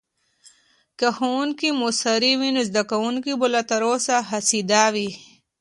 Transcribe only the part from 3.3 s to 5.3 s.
به لا تر اوسه هڅیده وي.